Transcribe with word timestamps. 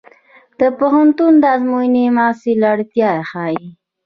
د 0.59 0.61
پوهنتون 0.77 1.33
ازموینې 1.53 2.05
د 2.11 2.13
محصل 2.17 2.59
وړتیا 2.69 3.11
ښيي. 3.29 3.67